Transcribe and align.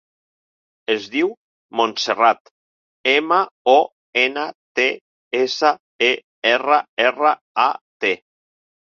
Es 0.91 1.03
diu 1.15 1.27
Montserrat: 1.81 2.49
ema, 3.11 3.37
o, 3.73 3.75
ena, 4.21 4.45
te, 4.79 4.87
essa, 5.41 5.71
e, 6.07 6.09
erra, 6.53 6.81
erra, 7.05 7.35
a, 7.67 7.69
te. 8.07 8.13